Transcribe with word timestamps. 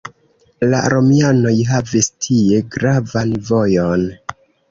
La 0.69 0.77
romianoj 0.93 1.53
havis 1.73 2.09
tie 2.27 2.63
gravan 2.77 3.37
vojon. 3.53 4.09